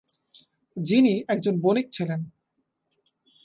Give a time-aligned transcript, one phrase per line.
[0.77, 2.21] যিনি একজন বণিক ছিলেন।